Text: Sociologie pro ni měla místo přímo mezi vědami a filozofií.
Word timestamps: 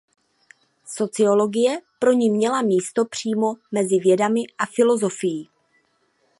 Sociologie 0.87 1.81
pro 1.99 2.13
ni 2.13 2.29
měla 2.29 2.61
místo 2.61 3.05
přímo 3.05 3.53
mezi 3.71 3.99
vědami 3.99 4.41
a 4.57 4.65
filozofií. 4.65 5.49